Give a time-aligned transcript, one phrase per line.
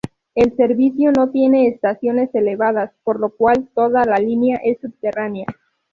[0.33, 5.45] El servicio no tiene estaciones elevadas, por lo cual toda la línea es subterránea.